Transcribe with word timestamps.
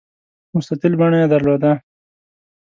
مستطیل 0.53 0.93
بڼه 0.99 1.17
یې 1.21 1.27
درلوده. 1.33 1.71